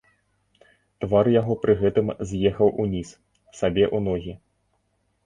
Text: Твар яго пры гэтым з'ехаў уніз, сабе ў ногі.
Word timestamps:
Твар 1.03 1.27
яго 1.33 1.57
пры 1.65 1.75
гэтым 1.81 2.07
з'ехаў 2.31 2.73
уніз, 2.85 3.13
сабе 3.59 3.85
ў 3.89 3.97
ногі. 4.07 4.33